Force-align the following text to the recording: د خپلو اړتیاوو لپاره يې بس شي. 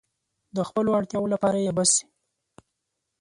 د 0.55 0.57
خپلو 0.67 0.89
اړتیاوو 0.97 1.31
لپاره 1.33 1.57
يې 1.65 1.71
بس 1.77 1.89
شي. 1.97 2.05